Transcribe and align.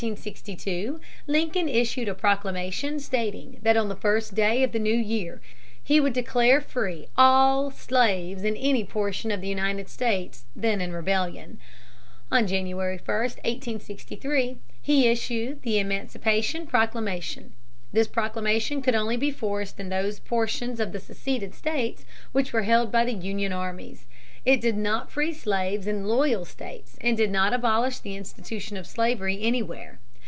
On 0.03 0.17
September 0.17 0.55
23, 0.59 0.73
1862, 1.27 1.31
Lincoln 1.31 1.69
issued 1.69 2.07
a 2.07 2.15
proclamation 2.15 2.99
stating 2.99 3.59
that 3.61 3.77
on 3.77 3.87
the 3.87 3.95
first 3.95 4.33
day 4.33 4.63
of 4.63 4.71
the 4.71 4.79
new 4.79 4.95
year 4.97 5.41
he 5.83 5.99
would 6.01 6.13
declare 6.13 6.59
free 6.59 7.05
all 7.15 7.69
slaves 7.69 8.43
in 8.43 8.57
any 8.57 8.83
portion 8.83 9.29
of 9.29 9.41
the 9.41 9.47
United 9.47 9.87
States 9.89 10.45
then 10.55 10.81
in 10.81 10.91
rebellion. 10.91 11.59
On 12.31 12.47
January 12.47 12.97
1, 12.97 13.05
1863, 13.05 14.57
he 14.81 15.05
issued 15.07 15.61
the 15.61 15.77
Emancipation 15.77 16.65
Proclamation. 16.65 17.53
This 17.93 18.07
proclamation 18.07 18.81
could 18.81 18.93
be 19.19 19.27
enforced 19.27 19.75
only 19.79 19.83
in 19.85 19.89
those 19.89 20.19
portions 20.19 20.79
of 20.79 20.93
the 20.93 20.99
seceded 20.99 21.53
states 21.53 22.05
which 22.31 22.51
were 22.53 22.63
held 22.63 22.91
by 22.91 23.05
the 23.05 23.13
Union 23.13 23.53
armies. 23.53 24.07
It 24.43 24.59
did 24.59 24.75
not 24.75 25.11
free 25.11 25.33
slaves 25.33 25.85
in 25.85 26.05
loyal 26.07 26.45
states 26.45 26.97
and 26.99 27.15
did 27.15 27.29
not 27.29 27.53
abolish 27.53 27.99
the 27.99 28.15
institution 28.15 28.75
of 28.75 28.87
slavery 28.87 29.43
anywhere. 29.43 29.99